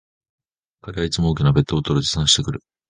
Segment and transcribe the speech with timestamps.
[0.81, 2.61] 彼はいつも大きなペットボトルを持参してくる